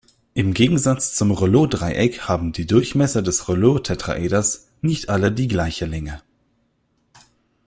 Im 0.33 0.55
Gegensatz 0.55 1.13
zum 1.13 1.29
Reuleaux-Dreieck 1.29 2.21
haben 2.21 2.53
die 2.53 2.65
Durchmesser 2.65 3.21
des 3.21 3.47
Reuleaux-Tetraeders 3.47 4.69
nicht 4.81 5.09
alle 5.09 5.31
die 5.31 5.47
gleiche 5.47 5.85
Länge. 5.85 6.23